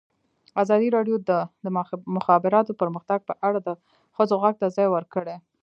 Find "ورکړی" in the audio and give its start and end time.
4.91-5.35